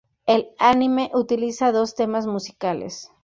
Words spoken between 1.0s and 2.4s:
utiliza dos temas